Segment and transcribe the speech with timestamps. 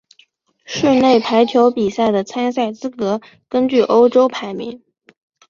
[0.65, 4.81] 室内排球比赛的参赛资格根据欧洲排名。